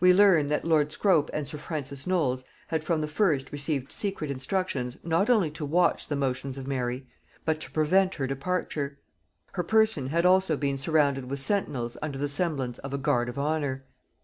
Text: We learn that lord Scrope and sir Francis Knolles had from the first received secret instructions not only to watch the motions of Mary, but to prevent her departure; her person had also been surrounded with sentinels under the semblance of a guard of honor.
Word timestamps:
We 0.00 0.12
learn 0.12 0.48
that 0.48 0.64
lord 0.64 0.90
Scrope 0.90 1.30
and 1.32 1.46
sir 1.46 1.56
Francis 1.56 2.04
Knolles 2.04 2.42
had 2.66 2.82
from 2.82 3.00
the 3.00 3.06
first 3.06 3.52
received 3.52 3.92
secret 3.92 4.28
instructions 4.28 4.96
not 5.04 5.30
only 5.30 5.52
to 5.52 5.64
watch 5.64 6.08
the 6.08 6.16
motions 6.16 6.58
of 6.58 6.66
Mary, 6.66 7.06
but 7.44 7.60
to 7.60 7.70
prevent 7.70 8.14
her 8.16 8.26
departure; 8.26 8.98
her 9.52 9.62
person 9.62 10.08
had 10.08 10.26
also 10.26 10.56
been 10.56 10.76
surrounded 10.78 11.30
with 11.30 11.38
sentinels 11.38 11.96
under 12.02 12.18
the 12.18 12.26
semblance 12.26 12.78
of 12.80 12.92
a 12.92 12.98
guard 12.98 13.28
of 13.28 13.38
honor. 13.38 13.84